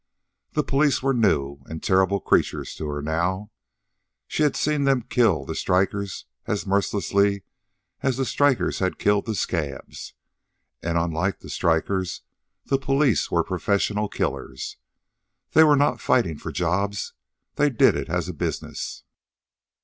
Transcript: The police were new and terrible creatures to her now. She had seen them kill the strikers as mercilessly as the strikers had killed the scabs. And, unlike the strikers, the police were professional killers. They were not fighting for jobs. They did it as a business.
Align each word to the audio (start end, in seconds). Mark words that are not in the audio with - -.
The 0.53 0.63
police 0.63 1.03
were 1.03 1.13
new 1.13 1.59
and 1.67 1.83
terrible 1.83 2.19
creatures 2.19 2.73
to 2.73 2.87
her 2.87 3.03
now. 3.03 3.51
She 4.27 4.41
had 4.41 4.55
seen 4.55 4.83
them 4.85 5.03
kill 5.03 5.45
the 5.45 5.53
strikers 5.53 6.25
as 6.47 6.65
mercilessly 6.65 7.43
as 8.01 8.17
the 8.17 8.25
strikers 8.25 8.79
had 8.79 8.97
killed 8.97 9.27
the 9.27 9.35
scabs. 9.35 10.15
And, 10.81 10.97
unlike 10.97 11.41
the 11.41 11.51
strikers, 11.51 12.23
the 12.65 12.79
police 12.79 13.29
were 13.29 13.43
professional 13.43 14.09
killers. 14.09 14.77
They 15.51 15.63
were 15.63 15.75
not 15.77 16.01
fighting 16.01 16.39
for 16.39 16.51
jobs. 16.51 17.13
They 17.53 17.69
did 17.69 17.95
it 17.95 18.09
as 18.09 18.27
a 18.27 18.33
business. 18.33 19.03